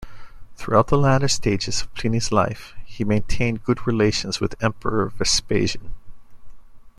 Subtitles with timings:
[0.55, 5.93] Throughout the latter stages of Pliny's life, he maintained good relations with Emperor Vespasian.